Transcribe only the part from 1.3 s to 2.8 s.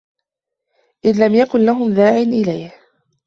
يَكُنْ لَهُمْ دَاعٍ إلَيْهِ